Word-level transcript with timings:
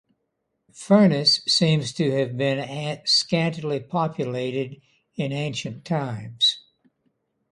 Furness 0.73 1.43
seems 1.47 1.93
to 1.93 2.09
have 2.09 2.35
been 2.35 2.57
scantly 3.05 3.79
populated 3.79 4.81
in 5.13 5.31
ancient 5.31 5.85
times. 5.85 6.63